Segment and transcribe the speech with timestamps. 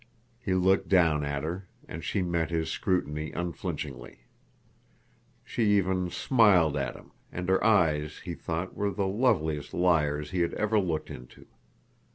[0.39, 4.21] He looked down at her, and she met his scrutiny unflinchingly.
[5.43, 10.39] She even smiled at him, and her eyes, he thought, were the loveliest liars he
[10.39, 11.45] had ever looked into.